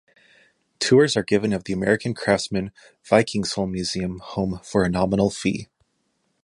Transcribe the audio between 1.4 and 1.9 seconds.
of the